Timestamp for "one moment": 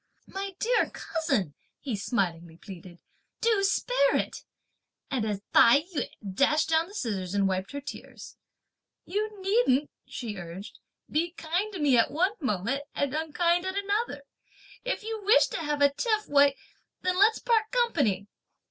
12.09-12.81